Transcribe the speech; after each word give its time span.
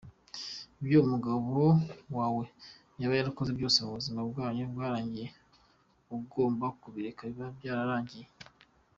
Ibyo 0.81 0.97
umugabo 1.05 1.59
wawe 2.17 2.43
yaba 2.99 3.15
yarakoze 3.19 3.51
byose 3.57 3.77
mu 3.83 3.91
buzima 3.97 4.21
bwanyu 4.29 4.63
bwarangiye, 4.71 5.27
ugombz 6.15 6.63
kubireka 6.81 7.21
biba 7.29 7.47
byararanngiye. 7.57 8.27